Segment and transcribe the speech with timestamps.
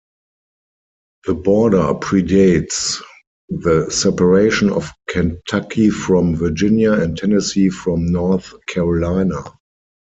[1.27, 3.03] The border predates
[3.49, 9.43] the separation of Kentucky from Virginia and Tennessee from North Carolina.